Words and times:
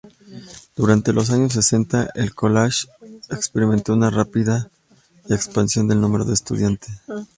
Durante 0.75 1.13
los 1.13 1.29
años 1.29 1.53
sesenta 1.53 2.09
el 2.15 2.33
college 2.33 2.87
experimentó 3.29 3.93
una 3.93 4.09
rápida 4.09 4.71
expansión 5.29 5.87
del 5.87 6.01
número 6.01 6.25
de 6.25 6.33
estudiantes. 6.33 6.89